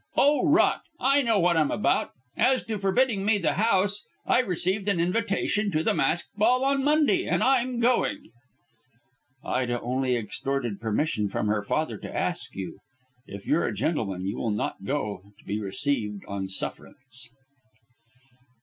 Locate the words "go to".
14.85-15.45